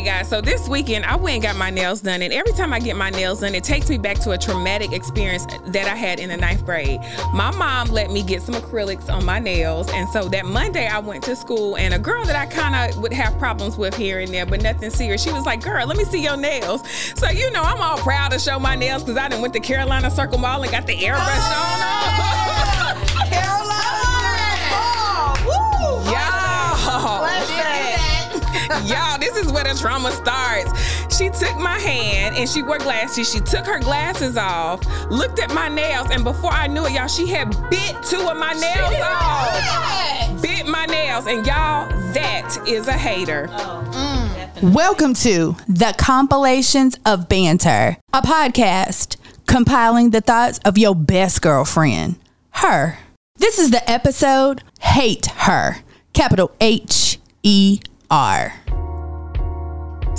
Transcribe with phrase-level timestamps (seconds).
[0.00, 0.28] right, guys.
[0.28, 2.96] So this weekend, I went and got my nails done, and every time I get
[2.96, 6.28] my nails done, it takes me back to a traumatic experience that I had in
[6.28, 7.00] the ninth grade.
[7.34, 10.98] My mom let me get some acrylics on my nails, and so that Monday I
[10.98, 14.20] went to school, and a girl that I kind of would have problems with here
[14.20, 15.22] and there, but nothing serious.
[15.22, 16.82] She was like, "Girl, let me see your nails."
[17.16, 19.60] So you know, I'm all proud to show my nails because I done went to
[19.60, 22.76] Carolina Circle Mall and got the airbrush oh, on.
[28.70, 30.72] Y'all, this is where the trauma starts.
[31.16, 33.30] She took my hand and she wore glasses.
[33.30, 37.08] She took her glasses off, looked at my nails, and before I knew it, y'all,
[37.08, 40.40] she had bit two of my nails off.
[40.40, 41.26] Bit my nails.
[41.26, 43.48] And y'all, that is a hater.
[43.48, 44.72] Mm.
[44.72, 49.16] Welcome to the compilations of banter, a podcast
[49.48, 52.20] compiling the thoughts of your best girlfriend,
[52.52, 52.98] her.
[53.36, 55.78] This is the episode Hate Her,
[56.12, 58.59] capital H E R.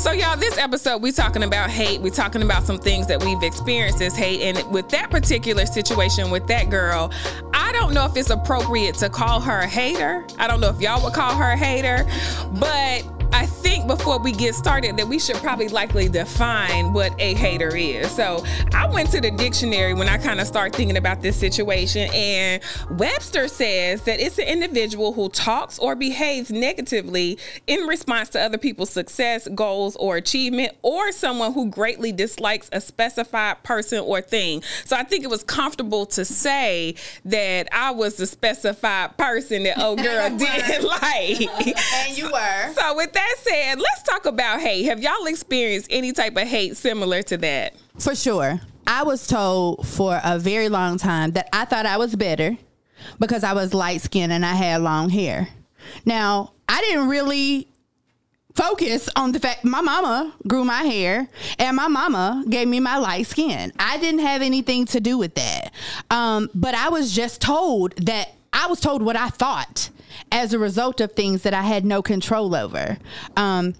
[0.01, 2.01] So, y'all, this episode, we talking about hate.
[2.01, 4.41] we talking about some things that we've experienced as hate.
[4.41, 7.11] And with that particular situation with that girl,
[7.53, 10.25] I don't know if it's appropriate to call her a hater.
[10.39, 12.07] I don't know if y'all would call her a hater,
[12.53, 17.33] but I think before we get started that we should probably likely define what a
[17.33, 18.11] hater is.
[18.11, 22.09] So I went to the dictionary when I kind of start thinking about this situation,
[22.13, 28.41] and Webster says that it's an individual who talks or behaves negatively in response to
[28.41, 34.21] other people's success, goals, or achievement, or someone who greatly dislikes a specified person or
[34.21, 34.61] thing.
[34.85, 36.95] So I think it was comfortable to say
[37.25, 41.41] that I was the specified person that old girl didn't like.
[41.41, 42.73] And you were.
[42.73, 44.85] So with that that said, let's talk about hate.
[44.85, 47.75] Have y'all experienced any type of hate similar to that?
[47.99, 48.59] For sure.
[48.87, 52.57] I was told for a very long time that I thought I was better
[53.19, 55.49] because I was light skinned and I had long hair.
[56.05, 57.67] Now, I didn't really
[58.55, 62.97] focus on the fact my mama grew my hair and my mama gave me my
[62.97, 63.71] light skin.
[63.79, 65.71] I didn't have anything to do with that.
[66.09, 69.89] Um, but I was just told that I was told what I thought
[70.31, 72.95] as a result of things that I had no control over.
[73.35, 73.73] Um,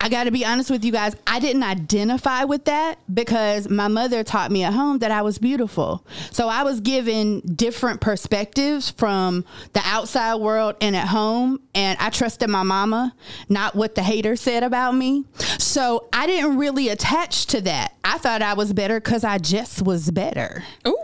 [0.00, 1.14] I, got to be honest with you guys.
[1.24, 5.38] I didn't identify with that because my mother taught me at home that I was
[5.38, 6.04] beautiful.
[6.32, 11.60] So I was given different perspectives from the outside world and at home.
[11.76, 13.14] And I trusted my mama,
[13.48, 15.26] not what the hater said about me.
[15.58, 17.94] So I didn't really attach to that.
[18.02, 20.64] I thought I was better because I just was better.
[20.88, 20.98] Ooh.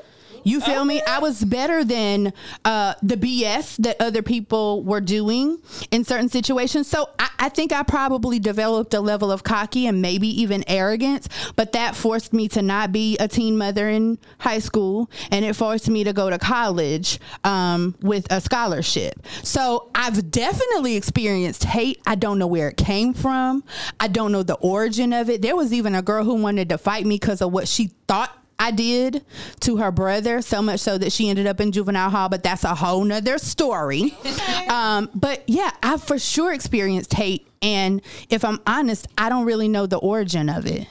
[0.44, 1.02] You feel me?
[1.02, 2.32] I was better than
[2.64, 5.58] uh, the BS that other people were doing
[5.90, 6.86] in certain situations.
[6.86, 11.28] So I, I think I probably developed a level of cocky and maybe even arrogance,
[11.56, 15.54] but that forced me to not be a teen mother in high school and it
[15.56, 19.26] forced me to go to college um, with a scholarship.
[19.42, 22.00] So I've definitely experienced hate.
[22.06, 23.64] I don't know where it came from,
[23.98, 25.42] I don't know the origin of it.
[25.42, 28.43] There was even a girl who wanted to fight me because of what she thought
[28.58, 29.24] I did
[29.60, 32.64] to her brother, so much so that she ended up in juvenile hall, but that's
[32.64, 34.16] a whole nother story.
[34.68, 37.46] um, but yeah, I've for sure experienced hate.
[37.62, 40.86] And if I'm honest, I don't really know the origin of it.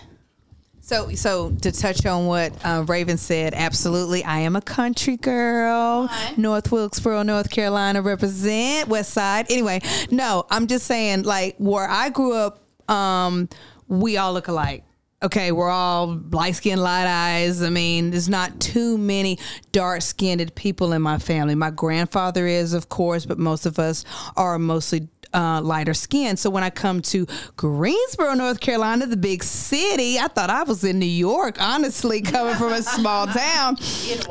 [0.82, 6.10] So, so to touch on what uh, Raven said, absolutely, I am a country girl.
[6.36, 9.50] North Wilkesboro, North Carolina, represent West Side.
[9.50, 9.80] Anyway,
[10.12, 12.60] no, I'm just saying, like where I grew up,
[12.92, 13.48] um,
[13.88, 14.84] we all look alike
[15.24, 17.64] okay, we're all light skinned, light eyes.
[17.64, 19.40] I mean, there's not too many
[19.72, 21.56] dark skinned people in my family.
[21.56, 24.04] My grandfather is, of course, but most of us
[24.36, 26.38] are mostly uh, lighter skin.
[26.38, 27.26] So when I come to
[27.58, 32.56] Greensboro, North Carolina, the big city, I thought I was in New York, honestly, coming
[32.56, 33.78] from a small town.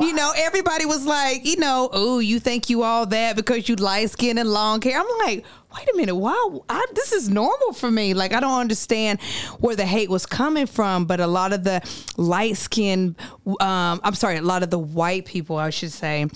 [0.00, 3.76] You know, everybody was like, you know, oh, you think you all that because you
[3.76, 5.00] light skin and long hair.
[5.00, 5.44] I'm like,
[5.74, 6.58] wait a minute, why?
[6.68, 8.14] I, this is normal for me.
[8.14, 9.20] Like, I don't understand
[9.60, 11.82] where the hate was coming from, but a lot of the
[12.16, 13.16] light skin,
[13.60, 16.26] um, I'm sorry, a lot of the white people, I should say,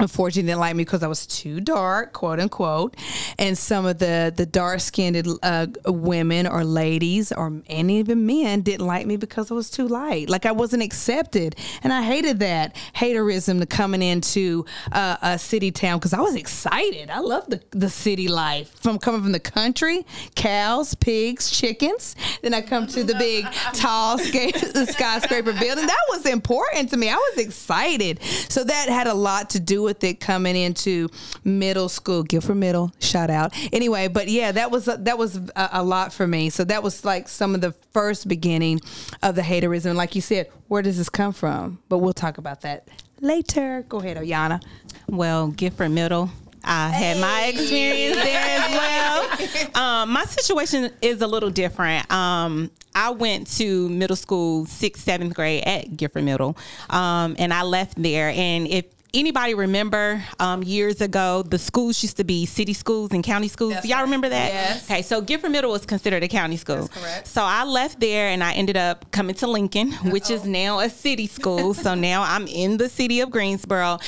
[0.00, 2.96] unfortunately didn't like me because I was too dark, quote unquote.
[3.38, 8.62] And some of the the dark skinned uh, women or ladies or and even men
[8.62, 10.28] didn't like me because I was too light.
[10.28, 15.70] Like I wasn't accepted, and I hated that haterism to coming into uh, a city
[15.70, 17.10] town because I was excited.
[17.10, 22.16] I love the the city life from coming from the country, cows, pigs, chickens.
[22.42, 23.44] Then I come to the big
[23.74, 25.86] tall skyscraper building.
[25.86, 27.08] That was important to me.
[27.08, 28.22] I was excited.
[28.48, 31.08] So that had a lot to do with with it coming into
[31.42, 33.52] middle school, Guilford Middle, shout out.
[33.72, 36.48] Anyway, but yeah, that was that was a, a lot for me.
[36.48, 38.80] So that was like some of the first beginning
[39.20, 39.96] of the haterism.
[39.96, 41.80] Like you said, where does this come from?
[41.88, 42.86] But we'll talk about that
[43.20, 43.84] later.
[43.88, 44.62] Go ahead, Oyana.
[45.08, 46.30] Well, Guilford Middle
[46.62, 49.10] I had my experience there as well.
[49.74, 52.10] Um, my situation is a little different.
[52.12, 56.56] Um, I went to middle school, sixth, seventh grade at Guilford Middle,
[56.90, 58.30] um, and I left there.
[58.30, 58.84] And if
[59.14, 63.74] anybody remember um, years ago the schools used to be city schools and county schools
[63.74, 64.02] That's y'all right.
[64.02, 64.84] remember that Yes.
[64.84, 67.26] okay so guilford middle was considered a county school That's correct.
[67.26, 70.88] so i left there and i ended up coming to lincoln which is now a
[70.90, 73.98] city school so now i'm in the city of greensboro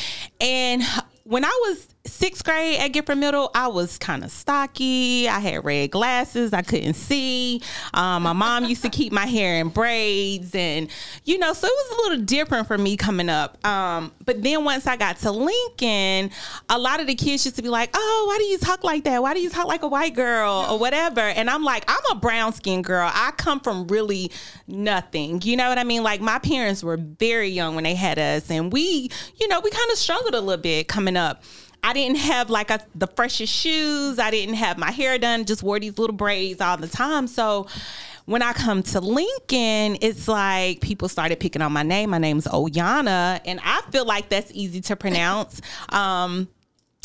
[0.41, 0.83] and
[1.25, 5.29] when I was sixth grade at Guilford Middle, I was kind of stocky.
[5.29, 6.53] I had red glasses.
[6.53, 7.63] I couldn't see.
[7.95, 10.89] Um, my mom used to keep my hair in braids, and
[11.25, 13.65] you know, so it was a little different for me coming up.
[13.67, 16.31] Um, but then once I got to Lincoln,
[16.69, 19.05] a lot of the kids used to be like, "Oh, why do you talk like
[19.05, 19.23] that?
[19.23, 22.15] Why do you talk like a white girl or whatever?" And I'm like, "I'm a
[22.17, 23.11] brown skinned girl.
[23.13, 24.33] I come from really
[24.67, 25.41] nothing.
[25.43, 26.03] You know what I mean?
[26.03, 29.71] Like my parents were very young when they had us, and we, you know, we
[29.71, 31.45] kind of struggled a little bit coming up.
[31.83, 34.19] I didn't have like a, the freshest shoes.
[34.19, 35.45] I didn't have my hair done.
[35.45, 37.27] Just wore these little braids all the time.
[37.27, 37.67] So
[38.27, 42.11] when I come to Lincoln, it's like people started picking on my name.
[42.11, 45.61] My name's Oyana, and I feel like that's easy to pronounce.
[45.89, 46.49] Um,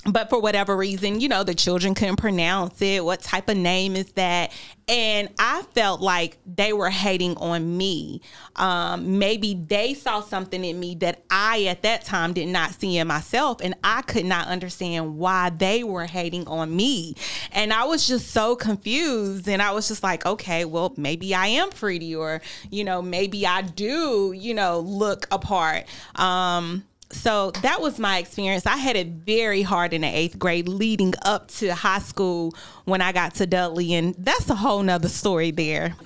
[0.05, 3.03] but for whatever reason, you know, the children couldn't pronounce it.
[3.03, 4.51] What type of name is that?
[4.87, 8.21] And I felt like they were hating on me.
[8.55, 12.97] Um, maybe they saw something in me that I, at that time, did not see
[12.97, 13.59] in myself.
[13.61, 17.15] And I could not understand why they were hating on me.
[17.51, 19.49] And I was just so confused.
[19.49, 23.45] And I was just like, okay, well, maybe I am pretty, or, you know, maybe
[23.45, 25.83] I do, you know, look apart.
[26.15, 28.65] Um, so that was my experience.
[28.65, 32.53] I had it very hard in the eighth grade leading up to high school
[32.85, 35.95] when I got to Dudley, and that's a whole nother story there.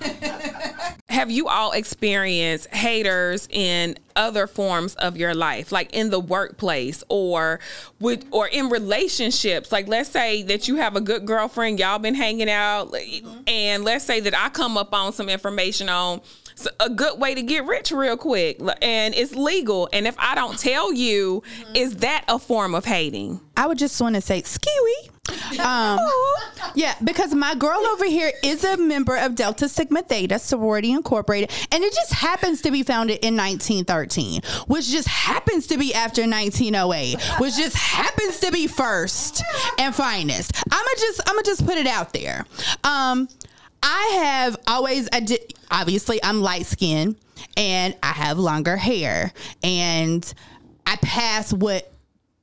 [1.12, 7.04] have you all experienced haters in other forms of your life like in the workplace
[7.10, 7.60] or
[8.00, 12.14] with or in relationships like let's say that you have a good girlfriend y'all been
[12.14, 12.94] hanging out
[13.46, 16.20] and let's say that i come up on some information on
[16.80, 20.58] a good way to get rich real quick and it's legal and if i don't
[20.58, 21.42] tell you
[21.74, 25.10] is that a form of hating I would just want to say Skee-Wee.
[25.60, 25.98] Um,
[26.74, 31.50] yeah, because my girl over here is a member of Delta Sigma Theta Sorority Incorporated,
[31.70, 36.22] and it just happens to be founded in 1913, which just happens to be after
[36.22, 39.42] 1908, which just happens to be first
[39.78, 40.52] and finest.
[40.70, 42.46] I'ma just I'ma just put it out there.
[42.84, 43.28] Um,
[43.82, 47.16] I have always I did, obviously I'm light skinned
[47.56, 49.32] and I have longer hair
[49.62, 50.32] and
[50.86, 51.91] I pass what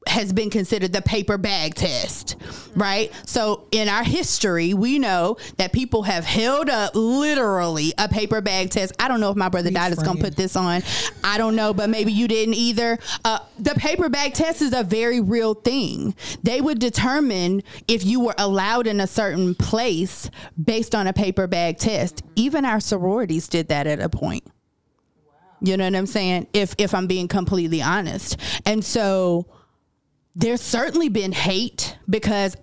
[0.10, 2.36] has been considered the paper bag test,
[2.76, 3.12] right?
[3.26, 8.72] So in our history, we know that people have held up literally a paper bag
[8.72, 8.94] test.
[9.00, 10.82] I don't know if my brother died is going to put this on.
[11.24, 12.98] I don't know, but maybe you didn't either.
[13.24, 16.16] Uh, the paper bag test is a very real thing.
[16.44, 20.30] They would determine if you were allowed in a certain place
[20.62, 22.24] based on a paper bag test.
[22.36, 24.44] Even our sororities did that at a point.
[25.62, 26.48] You know what I'm saying?
[26.54, 28.38] If if I'm being completely honest.
[28.66, 29.46] And so
[30.40, 32.56] there's certainly been hate because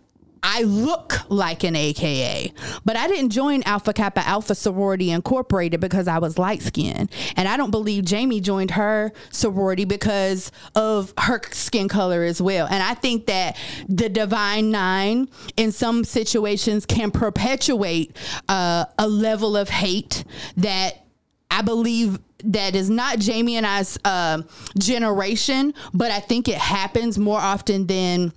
[0.43, 2.53] I look like an AKA,
[2.85, 7.11] but I didn't join Alpha Kappa Alpha Sorority Incorporated because I was light skinned.
[7.37, 12.67] And I don't believe Jamie joined her sorority because of her skin color as well.
[12.71, 13.59] And I think that
[13.89, 18.17] the Divine Nine in some situations can perpetuate
[18.49, 20.25] uh, a level of hate
[20.57, 21.05] that
[21.51, 24.43] I believe that is not Jamie and I's uh,
[24.79, 28.33] generation, but I think it happens more often than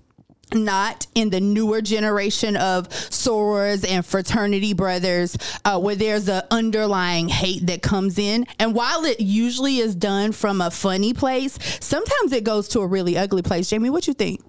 [0.54, 7.30] not in the newer generation of sorors and fraternity brothers uh, where there's a underlying
[7.30, 8.46] hate that comes in.
[8.58, 12.88] And while it usually is done from a funny place sometimes it goes to a
[12.88, 13.70] really ugly place.
[13.70, 14.42] Jamie what you think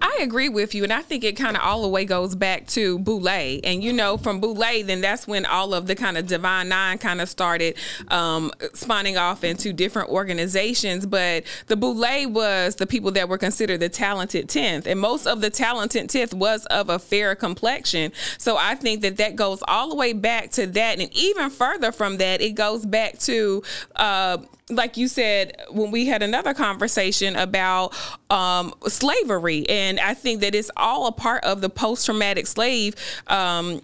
[0.00, 2.66] I agree with you, and I think it kind of all the way goes back
[2.68, 6.26] to Boulé, and you know, from Boulé, then that's when all of the kind of
[6.26, 7.76] Divine Nine kind of started
[8.08, 11.06] um, spawning off into different organizations.
[11.06, 15.40] But the Boulé was the people that were considered the talented tenth, and most of
[15.40, 18.12] the talented tenth was of a fair complexion.
[18.38, 21.92] So I think that that goes all the way back to that, and even further
[21.92, 23.62] from that, it goes back to.
[23.96, 24.38] Uh,
[24.70, 27.94] like you said when we had another conversation about
[28.30, 32.94] um, slavery and i think that it's all a part of the post-traumatic slave
[33.26, 33.82] um,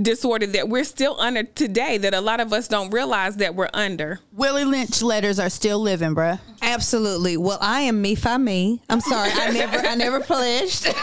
[0.00, 3.68] disorder that we're still under today that a lot of us don't realize that we're
[3.74, 4.18] under.
[4.32, 6.40] Willie Lynch letters are still living, bruh.
[6.62, 7.36] Absolutely.
[7.36, 8.82] Well, I am me for me.
[8.88, 9.30] I'm sorry.
[9.32, 10.88] I never I never pledged.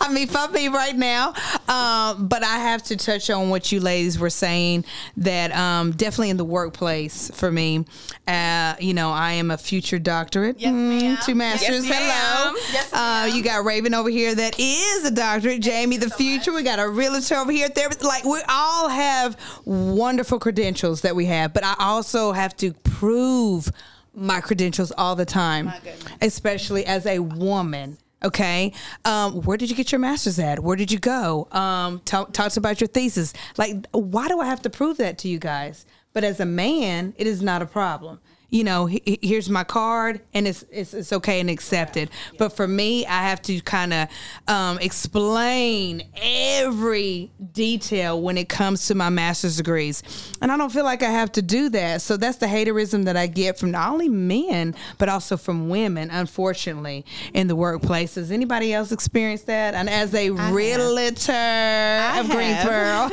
[0.00, 1.34] I'm me for me right now.
[1.68, 4.84] Um, but I have to touch on what you ladies were saying
[5.18, 7.84] that um, definitely in the workplace for me,
[8.26, 10.60] uh, you know, I am a future doctorate.
[10.60, 11.18] Yes, ma'am.
[11.24, 11.86] two masters.
[11.86, 12.52] Yes, Hello.
[12.52, 13.32] ma'am.
[13.32, 15.60] Uh, you got Raven over here that is a doctorate.
[15.60, 16.52] Jamie, the future.
[16.52, 17.68] We got a realtor over here.
[17.68, 22.72] There, like we all have wonderful credentials that we have, but I also have to
[22.72, 23.70] prove
[24.14, 25.72] my credentials all the time,
[26.20, 27.98] especially as a woman.
[28.24, 28.72] Okay,
[29.04, 30.60] um, where did you get your master's at?
[30.60, 31.48] Where did you go?
[31.50, 33.32] Um, talk, talks about your thesis.
[33.58, 35.86] Like, why do I have to prove that to you guys?
[36.12, 38.20] But as a man, it is not a problem
[38.52, 42.10] you know, he- he- here's my card, and it's it's, it's okay and accepted.
[42.38, 44.08] But for me, I have to kind of
[44.46, 50.02] um, explain every detail when it comes to my master's degrees,
[50.42, 52.02] and I don't feel like I have to do that.
[52.02, 56.10] So that's the haterism that I get from not only men but also from women,
[56.10, 58.14] unfortunately, in the workplace.
[58.14, 59.72] Does anybody else experience that?
[59.74, 62.28] And as a realtor of.
[62.30, 63.08] Greensboro,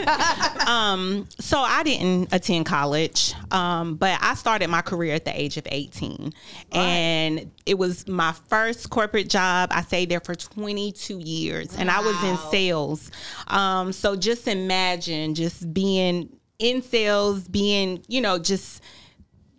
[0.68, 5.58] um, so I didn't attend college, um, but I started my career at the age
[5.58, 6.34] of 18.
[6.72, 9.70] And it was my first corporate job.
[9.72, 13.12] I stayed there for 22 years and I was in sales.
[13.48, 18.82] Um, so just imagine just being in sales, being, you know, just,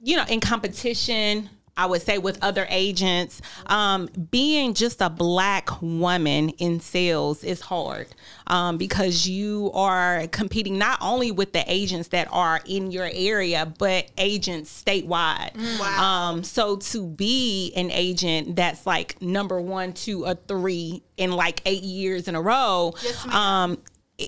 [0.03, 1.49] you know, in competition.
[1.80, 7.62] I would say with other agents, um, being just a black woman in sales is
[7.62, 8.06] hard
[8.46, 13.72] um, because you are competing not only with the agents that are in your area,
[13.78, 15.56] but agents statewide.
[15.99, 21.62] Um, so to be an agent that's like number one, two, or three in like
[21.64, 23.78] eight years in a row, yes, um,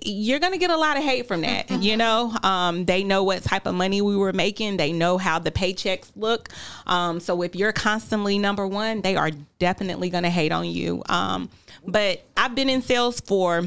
[0.05, 1.71] you're gonna get a lot of hate from that.
[1.71, 4.77] You know, um, they know what type of money we were making.
[4.77, 6.49] They know how the paychecks look.
[6.87, 11.03] Um, so if you're constantly number one, they are definitely gonna hate on you.
[11.09, 11.51] Um,
[11.87, 13.65] but I've been in sales for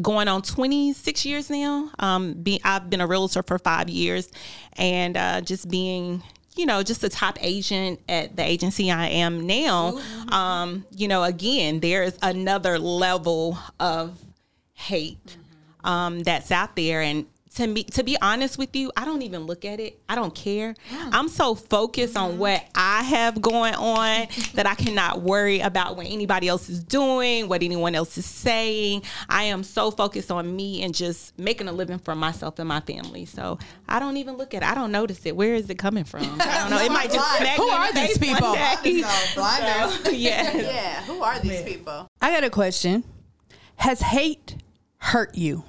[0.00, 1.90] going on 26 years now.
[1.98, 4.30] Um, be, I've been a realtor for five years,
[4.76, 6.22] and uh, just being
[6.54, 11.22] you know, just a top agent at the agency I am now, um, you know,
[11.24, 14.18] again, there's another level of
[14.74, 15.38] hate
[15.84, 17.00] um, that's out there.
[17.02, 20.00] And to me, to be honest with you, I don't even look at it.
[20.08, 20.74] I don't care.
[20.90, 26.06] I'm so focused on what I have going on that I cannot worry about what
[26.06, 29.02] anybody else is doing, what anyone else is saying.
[29.28, 32.80] I am so focused on me and just making a living for myself and my
[32.80, 33.26] family.
[33.26, 34.68] So I don't even look at it.
[34.68, 35.36] I don't notice it.
[35.36, 36.22] Where is it coming from?
[36.40, 36.78] I don't know.
[36.82, 38.48] It might just smack Who are these people?
[38.48, 39.04] one day.
[39.34, 40.04] blinders.
[40.04, 40.56] So, yeah.
[40.56, 42.08] Yeah, who are these people?
[42.20, 43.04] I got a question.
[43.76, 44.56] Has hate
[44.98, 45.64] hurt you?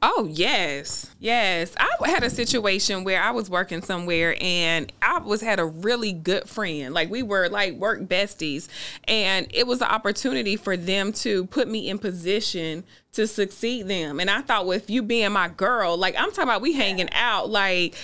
[0.00, 1.74] Oh yes, yes.
[1.76, 6.12] I had a situation where I was working somewhere and I was had a really
[6.12, 6.94] good friend.
[6.94, 8.68] Like we were like work besties,
[9.08, 14.20] and it was an opportunity for them to put me in position to succeed them.
[14.20, 17.08] And I thought, well, if you being my girl, like I'm talking about, we hanging
[17.12, 17.50] out.
[17.50, 17.96] Like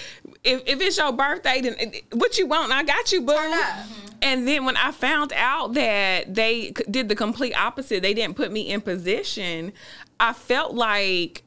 [0.42, 1.76] if, if it's your birthday, then
[2.12, 3.34] what you want, I got you, boo.
[3.34, 4.04] Mm-hmm.
[4.22, 8.50] And then when I found out that they did the complete opposite, they didn't put
[8.50, 9.72] me in position.
[10.18, 11.43] I felt like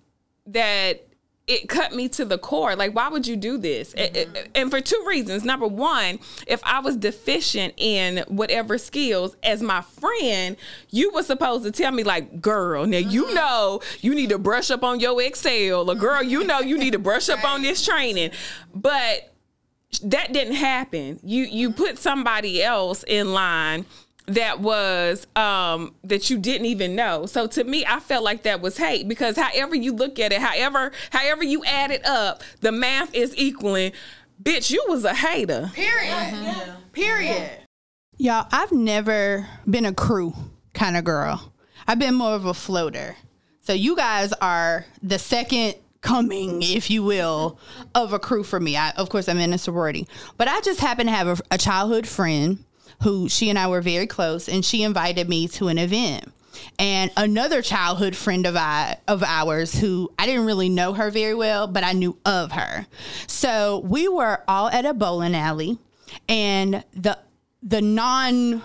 [0.47, 1.07] that
[1.47, 2.75] it cut me to the core.
[2.75, 3.93] Like, why would you do this?
[3.93, 4.51] A- mm-hmm.
[4.53, 5.45] And for two reasons.
[5.45, 10.57] Number one, if I was deficient in whatever skills, as my friend,
[10.89, 13.35] you were supposed to tell me, like, girl, now you mm-hmm.
[13.35, 16.91] know you need to brush up on your Excel, or girl, you know you need
[16.91, 18.31] to brush up on this training.
[18.75, 19.33] But
[20.03, 21.19] that didn't happen.
[21.23, 21.81] You you mm-hmm.
[21.81, 23.85] put somebody else in line
[24.27, 27.25] that was um that you didn't even know.
[27.25, 30.41] So to me, I felt like that was hate because however you look at it,
[30.41, 33.93] however however you add it up, the math is equaling.
[34.41, 35.71] Bitch, you was a hater.
[35.73, 36.75] Period.
[36.93, 37.67] Period
[38.17, 40.33] y'all, I've never been a crew
[40.73, 41.53] kind of girl.
[41.87, 43.15] I've been more of a floater.
[43.61, 47.59] So you guys are the second coming, if you will,
[47.95, 48.77] of a crew for me.
[48.77, 50.07] I, of course, I'm in a sorority,
[50.37, 52.63] but I just happen to have a, a childhood friend
[53.03, 56.31] who she and I were very close, and she invited me to an event.
[56.79, 61.35] And another childhood friend of I of ours who I didn't really know her very
[61.35, 62.87] well, but I knew of her.
[63.27, 65.77] So we were all at a bowling alley,
[66.27, 67.17] and the
[67.61, 68.63] the non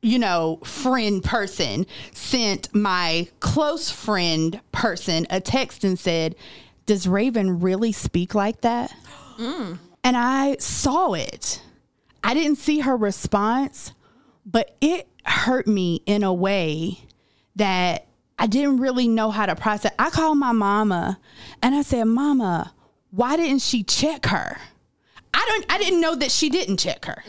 [0.00, 6.36] you know, friend person sent my close friend person a text and said,
[6.86, 8.94] Does Raven really speak like that?
[9.38, 9.78] Mm.
[10.04, 11.62] And I saw it.
[12.22, 13.92] I didn't see her response,
[14.44, 17.00] but it hurt me in a way
[17.56, 18.06] that
[18.38, 19.92] I didn't really know how to process.
[19.98, 21.18] I called my mama
[21.62, 22.72] and I said, "Mama,
[23.10, 24.58] why didn't she check her?"
[25.34, 27.22] I don't I didn't know that she didn't check her.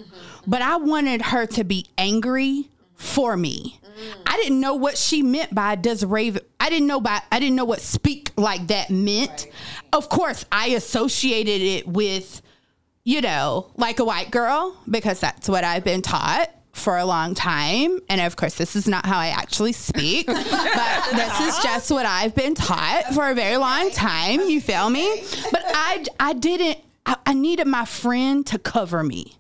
[0.48, 3.80] But I wanted her to be angry for me.
[4.26, 7.56] I didn't know what she meant by does Raven I didn't know by I didn't
[7.56, 9.48] know what speak like that meant.
[9.92, 12.42] Of course, I associated it with
[13.10, 17.34] you know, like a white girl because that's what I've been taught for a long
[17.34, 18.00] time.
[18.08, 22.06] And of course, this is not how I actually speak, but this is just what
[22.06, 24.42] I've been taught for a very long time.
[24.42, 25.24] You feel me?
[25.52, 29.40] But I, I didn't, I, I needed my friend to cover me.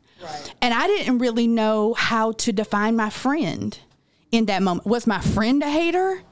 [0.63, 3.77] And I didn't really know how to define my friend
[4.31, 4.87] in that moment.
[4.87, 6.23] Was my friend a hater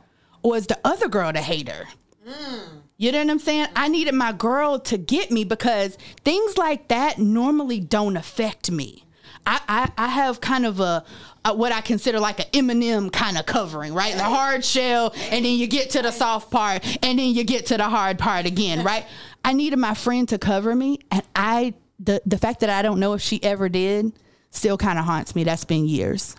[0.42, 1.88] or was the other girl the hater?
[2.28, 2.82] Mm.
[2.98, 3.68] You know what I'm saying?
[3.76, 9.04] I needed my girl to get me because things like that normally don't affect me.
[9.46, 11.06] I, I, I have kind of a,
[11.46, 14.14] a what I consider like an M&M kind of covering, right?
[14.14, 17.68] The hard shell, and then you get to the soft part, and then you get
[17.68, 19.06] to the hard part again, right?
[19.46, 23.00] I needed my friend to cover me, and I the the fact that I don't
[23.00, 24.12] know if she ever did
[24.50, 25.44] still kind of haunts me.
[25.46, 26.36] That's been years.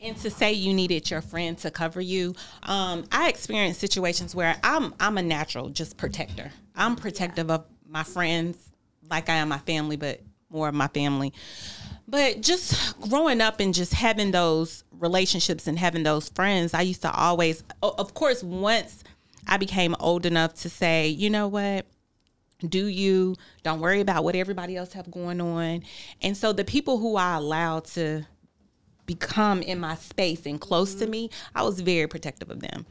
[0.00, 4.56] And to say you needed your friend to cover you, um, I experienced situations where
[4.62, 6.52] I'm I'm a natural just protector.
[6.76, 8.56] I'm protective of my friends,
[9.10, 11.32] like I am my family, but more of my family.
[12.06, 17.02] But just growing up and just having those relationships and having those friends, I used
[17.02, 19.04] to always, of course, once
[19.46, 21.86] I became old enough to say, you know what,
[22.66, 25.82] do you don't worry about what everybody else have going on
[26.22, 28.26] and so the people who i allowed to
[29.08, 31.10] become in my space and close to mm-hmm.
[31.10, 32.86] me i was very protective of them.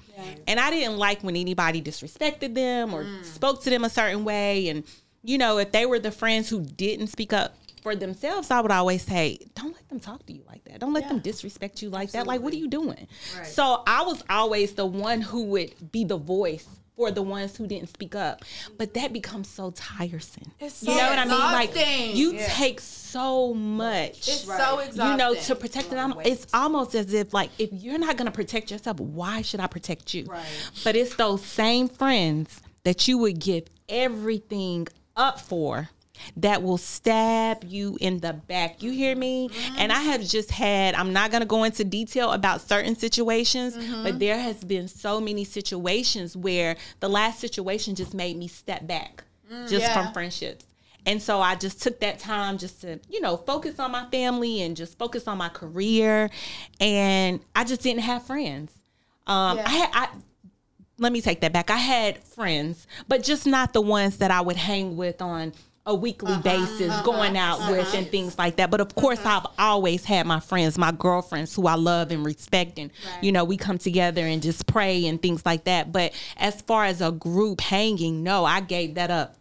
[0.47, 3.23] And i didn't like when anybody disrespected them or mm.
[3.23, 4.67] spoke to them a certain way.
[4.67, 4.83] And
[5.23, 8.71] you know if they were the friends who didn't speak up for themselves i would
[8.71, 10.79] always say don't let them talk to you like that.
[10.79, 12.27] Don't let them disrespect you like that.
[12.27, 13.07] Like what are you doing?
[13.43, 17.67] So i was always the one who would be the voice for the ones who
[17.67, 18.43] didn't speak up.
[18.77, 20.51] But that becomes so tiresome.
[20.67, 21.39] so you know what I mean?
[21.39, 22.15] Like exhausting.
[22.15, 24.27] you take so much.
[24.27, 25.11] It's so exhausting.
[25.11, 28.71] you know, to protect them, it's almost as if like if you're not gonna protect
[28.71, 30.25] yourself, why should I protect you?
[30.25, 30.43] Right.
[30.83, 35.89] But it's those same friends that you would give everything up for
[36.37, 38.81] that will stab you in the back.
[38.83, 39.49] You hear me?
[39.49, 39.75] Mm-hmm.
[39.79, 43.75] And I have just had, I'm not going to go into detail about certain situations,
[43.75, 44.03] mm-hmm.
[44.03, 48.87] but there has been so many situations where the last situation just made me step
[48.87, 49.93] back mm, just Yeah.
[50.03, 50.65] from friendships.
[51.05, 54.61] And so I just took that time just to, you know, focus on my family
[54.61, 56.29] and just focus on my career.
[56.81, 58.73] And I just didn't have friends.
[59.25, 60.09] Um, I had, I,
[60.99, 61.69] let me take that back.
[61.69, 65.53] I had friends, but just not the ones that I would hang with on
[65.87, 67.71] a weekly uh-huh, basis, uh-huh, going out uh-huh.
[67.71, 68.69] with and things like that.
[68.69, 72.77] But of course, I've always had my friends, my girlfriends who I love and respect.
[72.77, 75.91] And, you know, we come together and just pray and things like that.
[75.91, 79.35] But as far as a group hanging, no, I gave that up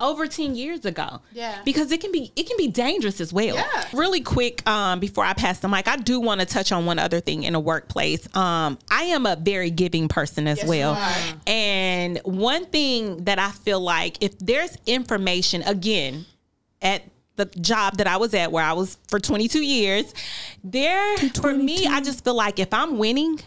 [0.00, 1.20] over 10 years ago.
[1.32, 1.60] Yeah.
[1.64, 3.56] Because it can be it can be dangerous as well.
[3.56, 3.84] Yeah.
[3.92, 6.98] Really quick um before I pass the mic, I do want to touch on one
[6.98, 8.26] other thing in a workplace.
[8.36, 10.94] Um I am a very giving person as well.
[11.46, 16.26] And one thing that I feel like if there's information again
[16.82, 17.02] at
[17.36, 20.14] the job that I was at where I was for 22 years,
[20.64, 23.40] there for me I just feel like if I'm winning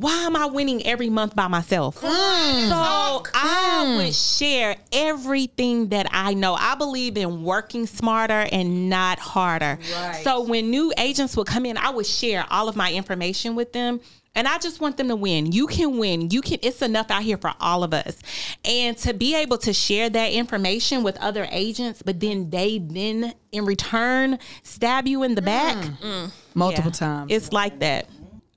[0.00, 2.00] why am I winning every month by myself?
[2.00, 2.68] Mm.
[2.68, 3.96] So I mm.
[3.96, 6.54] would share everything that I know.
[6.54, 9.78] I believe in working smarter and not harder.
[10.22, 13.72] So when new agents would come in, I would share all of my information with
[13.74, 14.00] them.
[14.34, 15.50] And I just want them to win.
[15.50, 16.30] You can win.
[16.30, 18.16] You can it's enough out here for all of us.
[18.64, 23.34] And to be able to share that information with other agents, but then they then
[23.50, 25.76] in return stab you in the back.
[25.76, 26.30] Mm.
[26.54, 26.98] multiple Yeah.
[26.98, 27.32] times.
[27.32, 28.08] It's like that.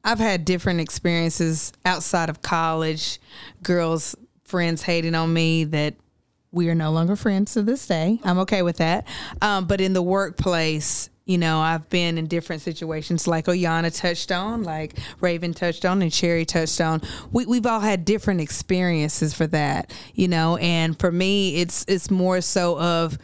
[0.03, 3.19] I've had different experiences outside of college.
[3.61, 5.95] Girls, friends hating on me that
[6.51, 8.19] we are no longer friends to this day.
[8.23, 9.07] I'm okay with that.
[9.41, 14.31] Um, but in the workplace, you know, I've been in different situations like Oyana touched
[14.31, 17.01] on, like Raven touched on, and Cherry touched on.
[17.31, 20.57] We, we've all had different experiences for that, you know.
[20.57, 23.17] And for me, it's it's more so of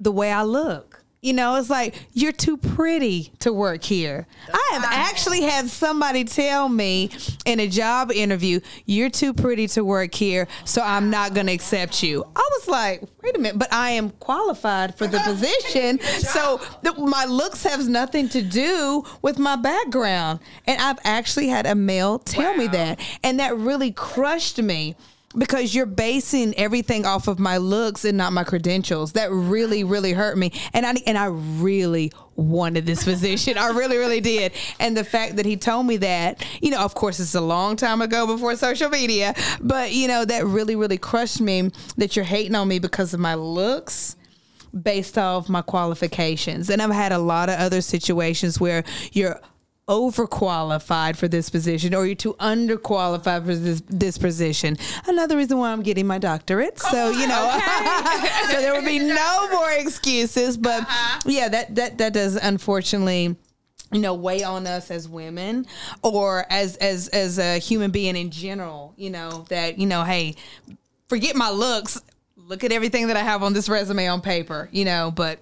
[0.00, 0.97] the way I look.
[1.28, 4.26] You know, it's like you're too pretty to work here.
[4.50, 7.10] I have actually had somebody tell me
[7.44, 11.52] in a job interview, "You're too pretty to work here, so I'm not going to
[11.52, 16.00] accept you." I was like, "Wait a minute, but I am qualified for the position,
[16.20, 21.66] so the, my looks have nothing to do with my background." And I've actually had
[21.66, 24.96] a male tell me that, and that really crushed me
[25.36, 29.12] because you're basing everything off of my looks and not my credentials.
[29.12, 30.52] That really, really hurt me.
[30.72, 33.58] And I and I really wanted this position.
[33.58, 34.52] I really, really did.
[34.78, 37.76] And the fact that he told me that, you know, of course, it's a long
[37.76, 42.24] time ago before social media, but, you know, that really, really crushed me that you're
[42.24, 44.16] hating on me because of my looks
[44.82, 46.70] based off my qualifications.
[46.70, 49.40] And I've had a lot of other situations where you're
[49.88, 54.76] overqualified for this position or you're too underqualified for this this position.
[55.06, 56.78] Another reason why I'm getting my doctorate.
[56.78, 57.60] So, you know,
[58.50, 61.20] so there would be no more excuses, but uh-huh.
[61.26, 63.36] yeah, that that that does unfortunately
[63.90, 65.66] you know weigh on us as women
[66.02, 70.34] or as as as a human being in general you know that you know hey
[71.08, 71.98] forget my looks
[72.36, 75.38] look at everything that i have on this resume on paper you know but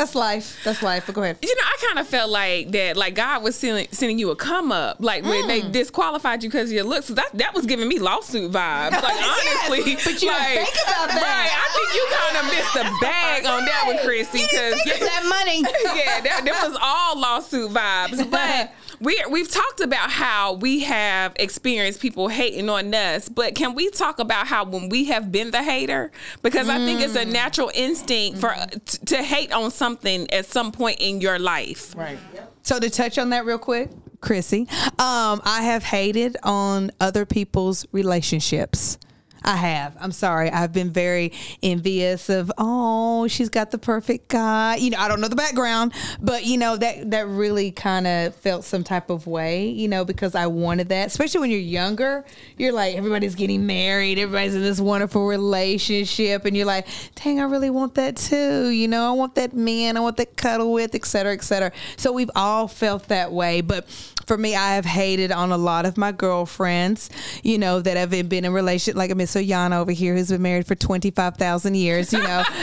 [0.00, 2.96] that's life that's life but go ahead You know, I kind of felt like that,
[2.96, 5.72] like God was sending, sending you a come up, like when they Mm.
[5.72, 7.06] disqualified you because of your looks.
[7.06, 8.92] So that that was giving me lawsuit vibes.
[9.02, 11.20] Like Yes, honestly, but you like, think about that.
[11.20, 11.52] Right?
[11.52, 15.60] I think you kind of missed the bag on that one, Chrissy, because that money.
[15.98, 18.30] yeah, that, that was all lawsuit vibes.
[18.30, 23.74] But we we've talked about how we have experienced people hating on us, but can
[23.74, 26.10] we talk about how when we have been the hater?
[26.42, 27.32] Because I think it's a Mm.
[27.32, 31.94] natural instinct for t- to hate on something at some point in your life.
[31.96, 32.18] Right.
[32.62, 34.66] So to touch on that real quick, Chrissy,
[34.98, 38.98] um, I have hated on other people's relationships.
[39.42, 39.96] I have.
[39.98, 40.50] I'm sorry.
[40.50, 44.76] I've been very envious of, oh, she's got the perfect guy.
[44.76, 48.34] You know, I don't know the background, but you know, that that really kind of
[48.36, 51.06] felt some type of way, you know, because I wanted that.
[51.06, 52.24] Especially when you're younger,
[52.58, 57.44] you're like everybody's getting married, everybody's in this wonderful relationship, and you're like, dang, I
[57.44, 58.68] really want that too.
[58.68, 61.72] You know, I want that man, I want that cuddle with, et cetera, et cetera.
[61.96, 63.62] So we've all felt that way.
[63.62, 63.88] But
[64.26, 67.10] for me, I have hated on a lot of my girlfriends,
[67.42, 70.66] you know, that have been in relationship, like Miss Oyana over here, who's been married
[70.66, 72.42] for 25,000 years, you know.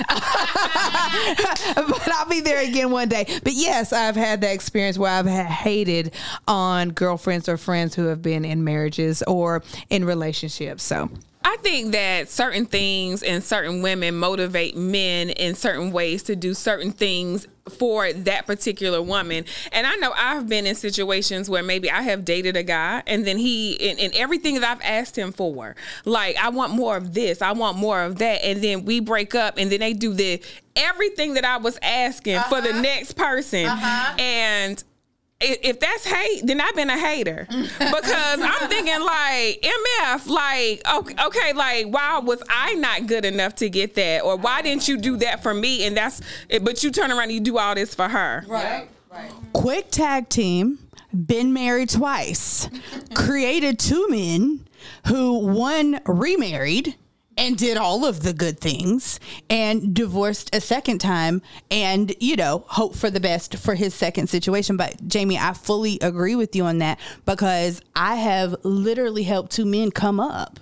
[1.75, 3.25] but I'll be there again one day.
[3.43, 6.13] But yes, I've had that experience where I've ha- hated
[6.47, 10.83] on girlfriends or friends who have been in marriages or in relationships.
[10.83, 11.09] So
[11.47, 16.53] I think that certain things and certain women motivate men in certain ways to do
[16.53, 19.45] certain things for that particular woman.
[19.71, 23.25] And I know I've been in situations where maybe I have dated a guy and
[23.25, 27.13] then he, and, and everything that I've asked him for, like, I want more of
[27.13, 28.43] this, I want more of that.
[28.43, 30.41] And then we break up and then they do the
[30.75, 32.81] everything that I was asking for the uh-huh.
[32.81, 33.67] next person.
[33.67, 34.15] Uh-huh.
[34.19, 34.96] And i-
[35.39, 41.25] if that's hate, then I've been a hater because I'm thinking like MF, like okay,
[41.25, 44.97] okay, like why was I not good enough to get that, or why didn't you
[44.97, 45.85] do that for me?
[45.85, 46.21] And that's,
[46.61, 48.43] but you turn around and you do all this for her.
[48.47, 49.31] right, right.
[49.53, 50.79] Quick tag team,
[51.13, 52.67] been married twice,
[53.13, 54.65] created two men
[55.07, 56.95] who one remarried
[57.37, 59.19] and did all of the good things
[59.49, 64.27] and divorced a second time and you know hope for the best for his second
[64.27, 69.51] situation but jamie i fully agree with you on that because i have literally helped
[69.51, 70.59] two men come up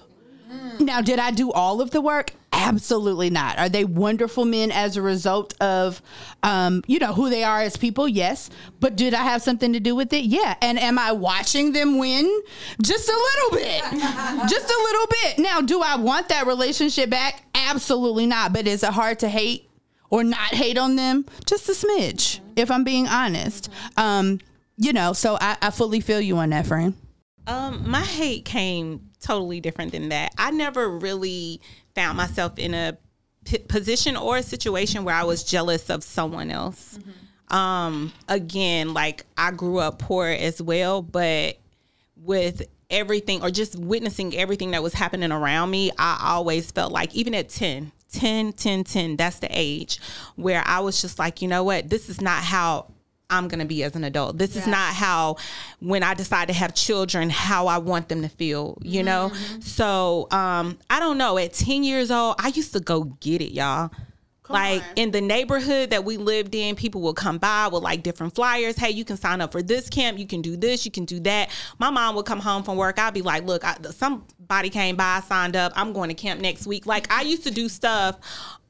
[0.79, 2.33] now, did I do all of the work?
[2.57, 3.59] Absolutely not.
[3.59, 6.01] Are they wonderful men as a result of,
[6.41, 8.07] um, you know, who they are as people?
[8.07, 8.49] Yes.
[8.79, 10.23] But did I have something to do with it?
[10.23, 10.55] Yeah.
[10.61, 12.41] And am I watching them win?
[12.81, 13.81] Just a little bit.
[14.49, 15.39] Just a little bit.
[15.39, 17.43] Now, do I want that relationship back?
[17.53, 18.53] Absolutely not.
[18.53, 19.69] But is it hard to hate
[20.09, 21.25] or not hate on them?
[21.45, 23.69] Just a smidge, if I'm being honest.
[23.97, 24.39] Um,
[24.77, 26.93] you know, so I, I fully feel you on that, friend.
[27.47, 30.33] Um, my hate came totally different than that.
[30.37, 31.61] I never really
[31.95, 32.97] found myself in a
[33.45, 36.99] p- position or a situation where I was jealous of someone else.
[37.49, 41.57] Um, again, like I grew up poor as well, but
[42.17, 47.15] with everything or just witnessing everything that was happening around me, I always felt like
[47.15, 49.99] even at 10, 10, 10, 10, that's the age
[50.35, 52.91] where I was just like, you know what, this is not how
[53.29, 54.37] I'm going to be as an adult.
[54.37, 55.37] This is not how,
[55.79, 59.31] when I decide to have children, how I want them to feel, you know?
[59.61, 61.37] So, um, I don't know.
[61.37, 63.89] At 10 years old, I used to go get it, y'all.
[64.47, 68.35] like in the neighborhood that we lived in, people would come by with like different
[68.35, 68.77] flyers.
[68.77, 70.19] Hey, you can sign up for this camp.
[70.19, 70.85] You can do this.
[70.85, 71.49] You can do that.
[71.79, 72.99] My mom would come home from work.
[72.99, 75.73] I'd be like, look, I, somebody came by, signed up.
[75.75, 76.85] I'm going to camp next week.
[76.85, 78.19] Like I used to do stuff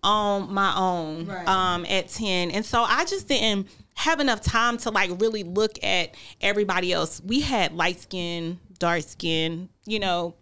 [0.02, 2.52] on my own um, at 10.
[2.52, 7.22] And so I just didn't have enough time to like really look at everybody else.
[7.26, 10.36] We had light skin, dark skin, you know,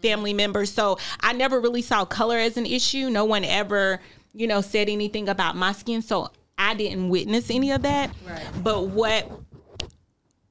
[0.00, 0.72] family members.
[0.72, 3.10] So I never really saw color as an issue.
[3.10, 4.00] No one ever,
[4.32, 6.02] you know, said anything about my skin.
[6.02, 8.10] So I didn't witness any of that.
[8.26, 8.42] Right.
[8.62, 9.30] But what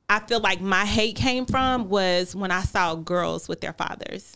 [0.10, 4.36] I feel like my hate came from was when I saw girls with their fathers.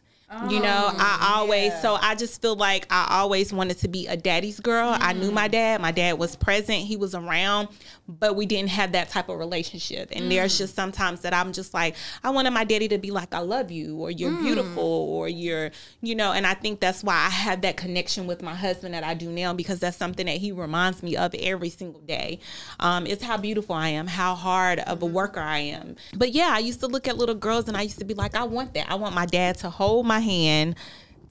[0.49, 4.07] You know, oh, I always so I just feel like I always wanted to be
[4.07, 4.97] a daddy's girl.
[4.99, 5.33] I knew mm.
[5.33, 5.79] my dad.
[5.79, 6.79] My dad was present.
[6.79, 7.67] He was around,
[8.07, 10.09] but we didn't have that type of relationship.
[10.11, 10.57] And there's mm.
[10.57, 13.71] just sometimes that I'm just like, I wanted my daddy to be like, I love
[13.71, 14.41] you, or you're mm.
[14.41, 16.33] beautiful, or you're, you know.
[16.33, 19.29] And I think that's why I have that connection with my husband that I do
[19.29, 22.39] now because that's something that he reminds me of every single day.
[22.79, 25.15] Um, it's how beautiful I am, how hard of a mm-hmm.
[25.15, 25.95] worker I am.
[26.13, 28.35] But yeah, I used to look at little girls and I used to be like,
[28.35, 28.89] I want that.
[28.89, 30.75] I want my dad to hold my hand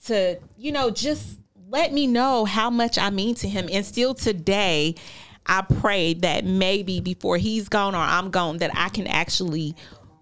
[0.06, 3.68] to, you know, just let me know how much I mean to him.
[3.70, 4.94] And still today,
[5.46, 9.74] I pray that maybe before he's gone or I'm gone, that I can actually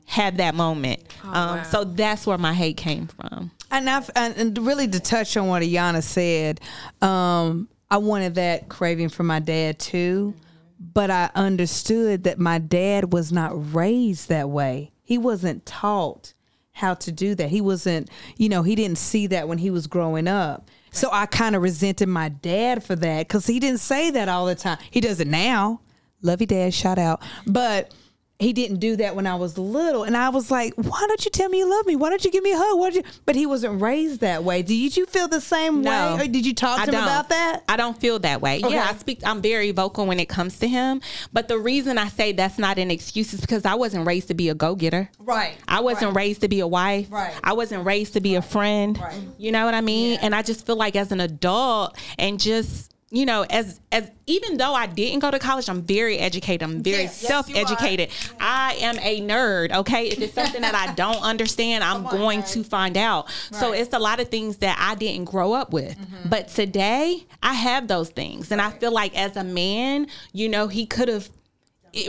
[0.06, 1.02] have that moment.
[1.22, 1.62] um, wow.
[1.62, 3.50] So that's where my hate came from.
[3.70, 6.60] And I've, and really to touch on what Ayana said,
[7.00, 10.34] um, I wanted that craving for my dad too,
[10.80, 14.90] but I understood that my dad was not raised that way.
[15.02, 16.34] He wasn't taught
[16.72, 17.50] how to do that.
[17.50, 20.70] He wasn't, you know, he didn't see that when he was growing up.
[20.90, 24.46] So I kind of resented my dad for that because he didn't say that all
[24.46, 24.78] the time.
[24.90, 25.80] He does it now.
[26.22, 26.74] Love you, dad.
[26.74, 27.22] Shout out.
[27.46, 27.94] But
[28.40, 31.30] he didn't do that when I was little, and I was like, "Why don't you
[31.30, 31.94] tell me you love me?
[31.96, 32.78] Why don't you give me a hug?
[32.78, 34.62] Why don't you?" But he wasn't raised that way.
[34.62, 36.16] Did you feel the same No.
[36.16, 37.02] way, or did you talk to I him don't.
[37.04, 37.62] about that?
[37.68, 38.60] I don't feel that way.
[38.64, 38.74] Okay.
[38.74, 39.20] Yeah, I speak.
[39.24, 41.00] I'm very vocal when it comes to him.
[41.32, 44.34] But the reason I say that's not an excuse is because I wasn't raised to
[44.34, 45.10] be a go getter.
[45.18, 45.54] Right.
[45.68, 47.06] I wasn't raised to be a wife.
[47.10, 47.32] Right.
[47.44, 48.98] I wasn't raised to be a friend.
[48.98, 49.14] Right.
[49.38, 50.18] You know what I mean?
[50.22, 54.56] And I just feel like as an adult and just you know, as as even
[54.56, 56.62] though I didn't go to college, I'm very educated.
[56.62, 58.08] I'm very Yes, yes, self educated.
[58.10, 59.72] you I am a nerd.
[59.72, 63.28] Okay, if it's something that I don't understand, I'm going to find out.
[63.50, 65.96] So it's a lot of things that I didn't grow up with.
[66.28, 70.68] But today, I have those things, and I feel like as a man, you know,
[70.68, 71.28] he could have,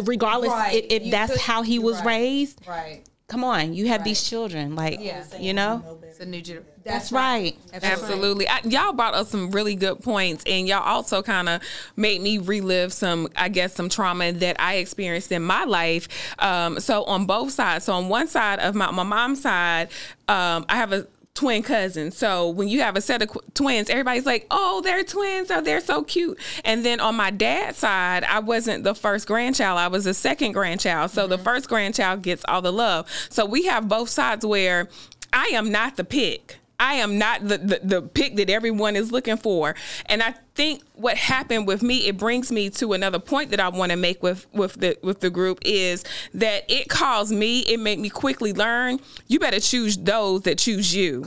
[0.04, 0.86] regardless Right.
[0.88, 2.06] if, if that's could- how he was right.
[2.06, 2.60] raised.
[2.68, 3.02] Right.
[3.28, 5.24] Come on, you have these children, like Yeah.
[5.40, 6.00] you know.
[6.22, 6.72] It's a new generation.
[6.84, 7.58] That's right.
[7.74, 8.48] Absolutely.
[8.48, 11.62] I, y'all brought up some really good points, and y'all also kind of
[11.96, 16.08] made me relive some, I guess, some trauma that I experienced in my life.
[16.38, 17.86] Um, so on both sides.
[17.86, 19.90] So on one side of my my mom's side,
[20.28, 22.12] um, I have a twin cousin.
[22.12, 25.50] So when you have a set of qu- twins, everybody's like, "Oh, they're twins.
[25.50, 29.80] Oh, they're so cute." And then on my dad's side, I wasn't the first grandchild.
[29.80, 31.12] I was the second grandchild.
[31.12, 33.08] So the first grandchild gets all the love.
[33.30, 34.88] So we have both sides where
[35.34, 36.61] I am not the pick.
[36.82, 39.76] I am not the, the, the pick that everyone is looking for.
[40.08, 43.70] And I think what happened with me, it brings me to another point that I
[43.70, 47.80] want to make with, with the with the group is that it caused me, it
[47.80, 51.26] made me quickly learn, you better choose those that choose you.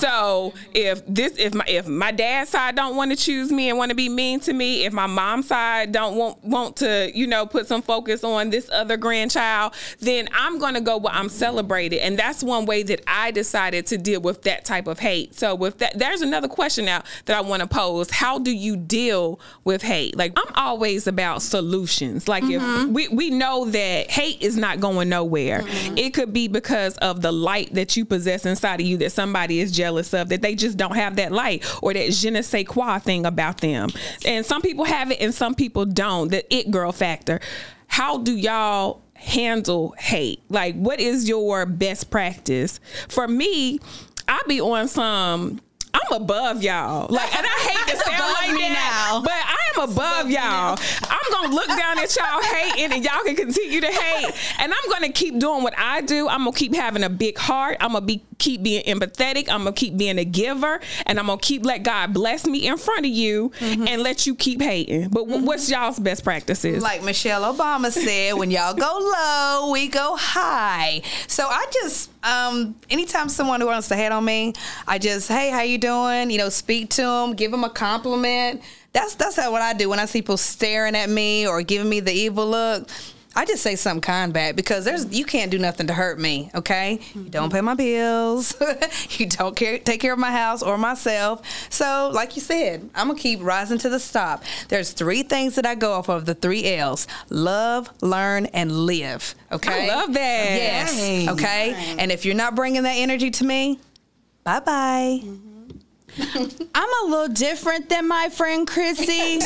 [0.00, 3.78] So if this if my if my dad's side don't want to choose me and
[3.78, 7.26] want to be mean to me, if my mom's side don't want want to, you
[7.26, 12.00] know, put some focus on this other grandchild, then I'm gonna go where I'm celebrated.
[12.00, 15.34] And that's one way that I decided to deal with that type of hate.
[15.34, 18.10] So with that there's another question now that I want to pose.
[18.10, 20.16] How do you deal with hate?
[20.16, 22.28] Like I'm always about solutions.
[22.28, 22.92] Like if mm-hmm.
[22.92, 25.60] we, we know that hate is not going nowhere.
[25.60, 25.98] Mm-hmm.
[25.98, 29.60] It could be because of the light that you possess inside of you that somebody
[29.60, 32.64] is jealous of, that they just don't have that light or that je ne sais
[32.64, 33.90] quoi thing about them.
[34.24, 36.30] And some people have it and some people don't.
[36.30, 37.40] The it girl factor.
[37.86, 40.40] How do y'all handle hate?
[40.48, 42.80] Like what is your best practice?
[43.08, 43.80] For me,
[44.28, 45.60] I be on some
[45.94, 47.06] I'm above y'all.
[47.08, 49.22] Like, and I hate to sound like me that, now.
[49.22, 50.78] but I am above y'all.
[51.08, 54.32] I'm gonna look down at y'all hating, and y'all can continue to hate.
[54.58, 56.28] And I'm gonna keep doing what I do.
[56.28, 57.76] I'm gonna keep having a big heart.
[57.80, 59.48] I'm gonna be keep being empathetic.
[59.48, 62.76] I'm gonna keep being a giver, and I'm gonna keep let God bless me in
[62.76, 65.08] front of you, and let you keep hating.
[65.08, 66.82] But wh- what's y'all's best practices?
[66.82, 71.02] Like Michelle Obama said, when y'all go low, we go high.
[71.26, 74.52] So I just, um, anytime someone wants to hate on me,
[74.86, 76.30] I just, hey, how you doing?
[76.30, 78.62] You know, speak to them, give them a compliment.
[78.92, 81.88] That's that's how what I do when I see people staring at me or giving
[81.88, 82.88] me the evil look.
[83.36, 86.50] I just say something kind back because there's you can't do nothing to hurt me.
[86.56, 88.60] Okay, you don't pay my bills,
[89.10, 91.42] you don't care, take care of my house or myself.
[91.70, 94.42] So, like you said, I'm gonna keep rising to the top.
[94.68, 99.34] There's three things that I go off of the three L's: love, learn, and live.
[99.52, 100.56] Okay, I love that.
[100.56, 101.28] Yes.
[101.28, 103.78] Okay, and if you're not bringing that energy to me,
[104.42, 105.20] bye bye.
[105.22, 105.47] Mm-hmm.
[106.74, 109.40] I'm a little different than my friend Chrissy.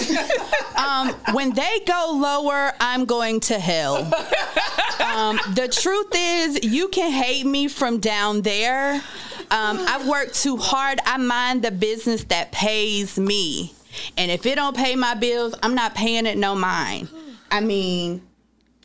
[0.76, 3.96] um, when they go lower, I'm going to hell.
[5.00, 8.94] Um, the truth is, you can hate me from down there.
[9.50, 10.98] Um, I've worked too hard.
[11.04, 13.74] I mind the business that pays me,
[14.16, 17.08] and if it don't pay my bills, I'm not paying it no mind.
[17.50, 18.22] I mean,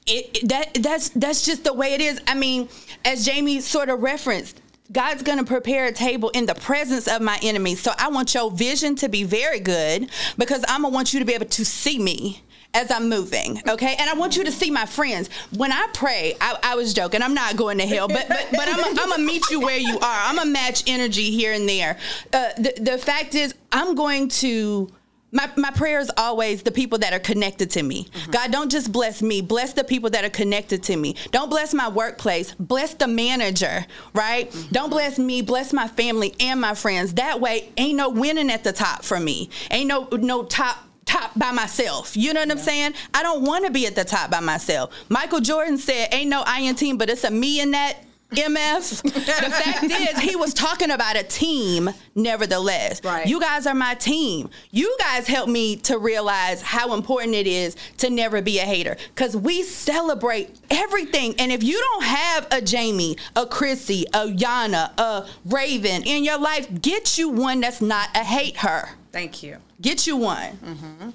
[0.05, 2.19] it, it- that that's that's just the way it is.
[2.27, 2.67] I mean,
[3.05, 4.59] as Jamie sort of referenced,
[4.91, 7.81] God's gonna prepare a table in the presence of my enemies.
[7.81, 11.25] So I want your vision to be very good because I'm gonna want you to
[11.25, 12.41] be able to see me
[12.73, 13.95] as I'm moving, okay?
[13.97, 15.29] And I want you to see my friends.
[15.55, 17.21] When I pray, I, I was joking.
[17.21, 20.19] I'm not going to hell, but but, but I'm gonna meet you where you are.
[20.23, 21.97] I'm gonna match energy here and there.
[22.31, 24.91] Uh, the the fact is, I'm going to.
[25.31, 28.05] My, my prayer is always the people that are connected to me.
[28.05, 28.31] Mm-hmm.
[28.31, 31.15] God, don't just bless me, bless the people that are connected to me.
[31.31, 34.49] Don't bless my workplace, bless the manager, right?
[34.49, 34.71] Mm-hmm.
[34.71, 37.15] Don't bless me, bless my family and my friends.
[37.15, 39.49] That way, ain't no winning at the top for me.
[39.69, 42.15] Ain't no no top top by myself.
[42.15, 42.93] You know what I'm saying?
[43.13, 44.93] I don't want to be at the top by myself.
[45.09, 47.97] Michael Jordan said, "Ain't no I in team, but it's a me in that."
[48.31, 49.01] MF.
[49.13, 53.03] the fact is, he was talking about a team, nevertheless.
[53.03, 53.25] Right.
[53.25, 54.49] You guys are my team.
[54.71, 58.97] You guys helped me to realize how important it is to never be a hater.
[59.15, 61.35] Because we celebrate everything.
[61.39, 66.39] And if you don't have a Jamie, a Chrissy, a Yana, a Raven in your
[66.39, 68.89] life, get you one that's not a hate her.
[69.11, 69.57] Thank you.
[69.81, 70.57] Get you one.
[70.57, 71.09] Mm-hmm.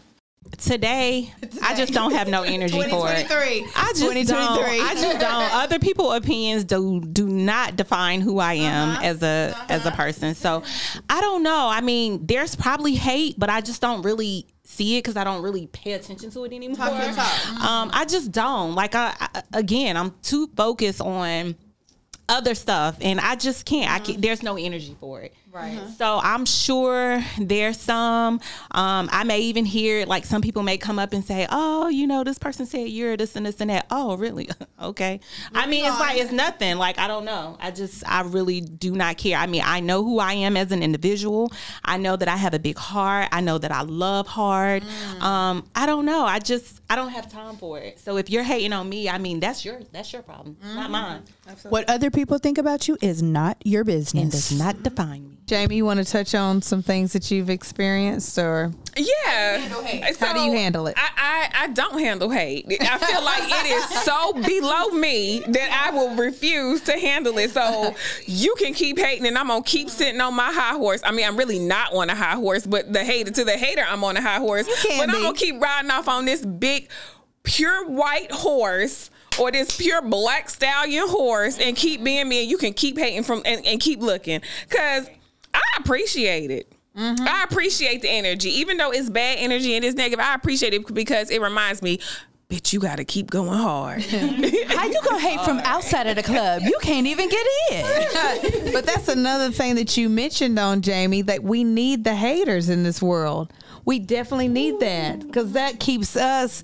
[0.58, 3.26] Today, I just don't have no energy for it.
[3.26, 3.70] 2023.
[3.74, 4.80] I just don't.
[4.80, 5.54] I just don't.
[5.54, 9.00] Other people' opinions do do not define who I am Uh-huh.
[9.02, 10.34] as a as a person.
[10.34, 10.62] So
[11.08, 11.68] I don't know.
[11.68, 15.42] I mean, there's probably hate, but I just don't really see it because I don't
[15.42, 16.86] really pay attention to it anymore.
[16.86, 18.74] Um, I just don't.
[18.74, 21.56] Like I, I again, I'm too focused on
[22.28, 23.90] other stuff and I just can't.
[23.90, 25.34] I can't, there's no energy for it.
[25.52, 25.78] Right.
[25.98, 28.40] So I'm sure there's some.
[28.70, 32.06] Um, I may even hear like some people may come up and say, "Oh, you
[32.06, 34.48] know, this person said you're this and this and that." Oh, really?
[34.82, 35.20] okay.
[35.54, 36.78] I mean, it's like it's nothing.
[36.78, 37.58] Like I don't know.
[37.60, 39.36] I just I really do not care.
[39.36, 41.52] I mean, I know who I am as an individual.
[41.84, 43.28] I know that I have a big heart.
[43.30, 44.84] I know that I love hard.
[45.20, 46.24] Um, I don't know.
[46.24, 48.00] I just I don't have time for it.
[48.00, 51.24] So if you're hating on me, I mean, that's your that's your problem, not mine.
[51.46, 51.70] Absolutely.
[51.70, 54.22] What other people think about you is not your business.
[54.22, 54.48] And business.
[54.48, 55.41] does not define me.
[55.46, 59.58] Jamie, you want to touch on some things that you've experienced, or Yeah.
[60.18, 60.94] How do you handle it?
[60.96, 62.66] I, I, I don't handle hate.
[62.80, 67.50] I feel like it is so below me that I will refuse to handle it.
[67.50, 67.94] So
[68.26, 71.02] you can keep hating and I'm gonna keep sitting on my high horse.
[71.04, 73.84] I mean, I'm really not on a high horse, but the hater to the hater,
[73.86, 74.66] I'm on a high horse.
[74.82, 76.88] can but I'm gonna keep riding off on this big
[77.42, 82.58] pure white horse or this pure black stallion horse and keep being me and you
[82.58, 84.40] can keep hating from and, and keep looking.
[84.70, 85.08] Cause
[85.54, 86.72] I appreciate it.
[86.96, 87.26] Mm-hmm.
[87.26, 88.50] I appreciate the energy.
[88.50, 91.98] Even though it's bad energy and it's negative, I appreciate it because it reminds me,
[92.50, 94.02] bitch, you gotta keep going hard.
[94.04, 96.62] How you gonna hate from outside of the club?
[96.62, 98.72] You can't even get in.
[98.72, 102.82] but that's another thing that you mentioned on Jamie that we need the haters in
[102.82, 103.52] this world.
[103.84, 106.62] We definitely need that because that keeps us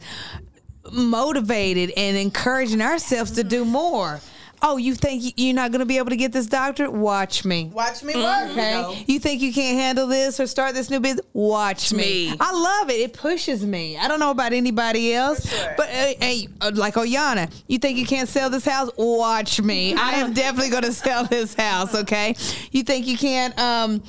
[0.92, 4.20] motivated and encouraging ourselves to do more.
[4.62, 6.90] Oh, you think you're not going to be able to get this doctor?
[6.90, 7.70] Watch me.
[7.72, 8.50] Watch me work.
[8.50, 9.04] Okay.
[9.06, 11.26] You think you can't handle this or start this new business?
[11.32, 12.30] Watch me.
[12.30, 12.36] Me.
[12.40, 12.94] I love it.
[13.00, 13.96] It pushes me.
[13.96, 15.74] I don't know about anybody else, sure.
[15.76, 18.90] but uh, hey, uh, like Oyana, you think you can't sell this house?
[18.96, 19.94] Watch me.
[19.94, 21.94] I am definitely going to sell this house.
[21.94, 22.34] Okay.
[22.72, 24.06] You think you can't um cr-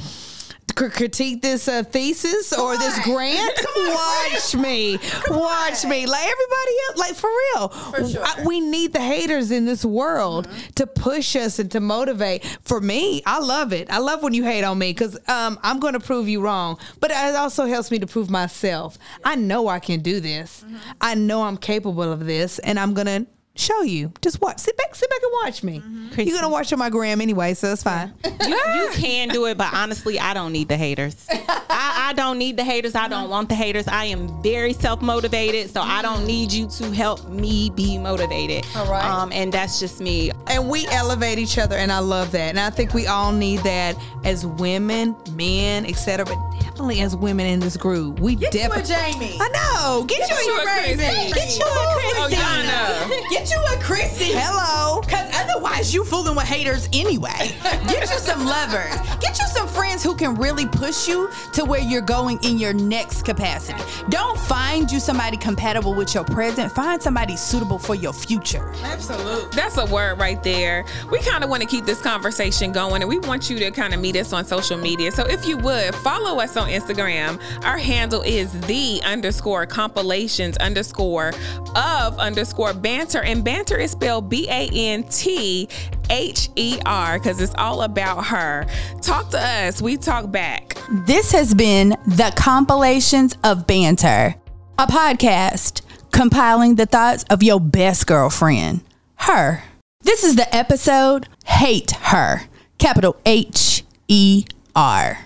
[0.88, 3.04] critique this uh, thesis or this on.
[3.04, 3.60] grant?
[3.76, 4.98] Watch me.
[5.30, 6.06] Watch me.
[6.06, 6.98] Like everybody else.
[6.98, 7.68] Like for real.
[7.70, 8.24] For sure.
[8.24, 12.46] I- we need the haters in this world to push us and to motivate.
[12.64, 13.90] For me, I love it.
[13.90, 16.78] I love when you hate on me because um, I'm going to prove you wrong.
[17.00, 18.98] But it also helps me to prove myself.
[19.26, 20.64] I know I can do this.
[21.02, 23.28] I know I'm capable of this, and I'm going to
[23.60, 24.12] show you.
[24.22, 24.60] Just watch.
[24.60, 24.96] Sit back.
[24.96, 25.82] Sit back and watch me.
[26.18, 28.14] You're going to watch on my gram anyway, so it's fine.
[28.48, 31.28] you, you can do it, but honestly, I don't need the haters.
[31.30, 32.96] I, I don't need the haters.
[32.96, 33.88] I don't want the haters.
[33.88, 38.66] I am very self motivated, so I don't need you to help me be motivated.
[38.76, 39.04] All right.
[39.04, 40.32] Um, and that's just me.
[40.48, 43.60] and we elevate each other and i love that and i think we all need
[43.62, 46.38] that as women men etc but
[46.80, 49.38] definitely as women in this group we Get you definitely Jamie.
[49.42, 50.96] i know get, you, you a a Chrissy.
[50.96, 51.34] Chrissy.
[51.34, 52.36] get you a Chrissy.
[52.36, 53.30] Oyana.
[53.30, 54.32] Get you a Chrissy.
[54.34, 57.58] Oh, hello Cause otherwise you fooling with haters anyway.
[57.88, 58.96] Get you some lovers.
[59.20, 62.74] Get you some friends who can really push you to where you're going in your
[62.74, 63.82] next capacity.
[64.10, 66.72] Don't find you somebody compatible with your present.
[66.72, 68.72] Find somebody suitable for your future.
[68.84, 69.50] Absolutely.
[69.56, 70.86] That's a word right there.
[71.12, 73.94] We kind of want to keep this conversation going and we want you to kind
[73.94, 75.12] of meet us on social media.
[75.12, 81.34] So if you would follow us on Instagram, our handle is the underscore compilations underscore
[81.76, 83.22] of underscore banther.
[83.22, 85.68] And banther is spelled B A N T
[86.10, 88.66] H E R because it's all about her.
[89.02, 89.82] Talk to us.
[89.82, 90.78] We talk back.
[91.06, 94.36] This has been the compilations of banther,
[94.78, 98.82] a podcast compiling the thoughts of your best girlfriend,
[99.16, 99.64] her.
[100.02, 102.42] This is the episode Hate Her.
[102.78, 105.20] capital H E R.